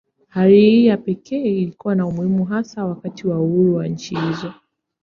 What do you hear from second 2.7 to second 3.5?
wakati wa